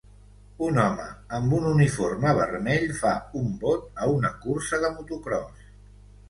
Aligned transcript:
Un 0.67 0.77
home 0.83 1.03
amb 1.39 1.51
un 1.57 1.67
uniforme 1.71 2.31
vermell 2.39 2.87
fa 3.03 3.11
un 3.41 3.53
bot 3.65 3.85
a 4.07 4.09
una 4.15 4.33
cursa 4.47 4.81
de 4.87 4.93
motocròs. 4.97 5.71